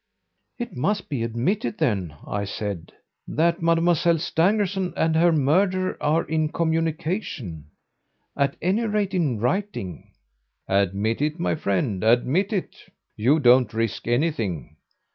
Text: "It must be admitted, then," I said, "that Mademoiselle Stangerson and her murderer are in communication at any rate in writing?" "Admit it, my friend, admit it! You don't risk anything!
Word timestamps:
"It 0.57 0.75
must 0.75 1.09
be 1.09 1.21
admitted, 1.21 1.77
then," 1.77 2.15
I 2.25 2.43
said, 2.45 2.91
"that 3.27 3.61
Mademoiselle 3.61 4.17
Stangerson 4.17 4.93
and 4.97 5.15
her 5.15 5.31
murderer 5.31 5.95
are 6.01 6.23
in 6.23 6.49
communication 6.51 7.69
at 8.35 8.55
any 8.63 8.87
rate 8.87 9.13
in 9.13 9.37
writing?" 9.39 10.09
"Admit 10.67 11.21
it, 11.21 11.39
my 11.39 11.53
friend, 11.53 12.03
admit 12.03 12.51
it! 12.51 12.75
You 13.15 13.39
don't 13.39 13.71
risk 13.75 14.07
anything! 14.07 14.75